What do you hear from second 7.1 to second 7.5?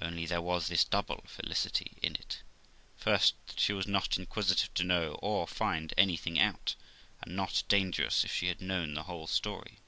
and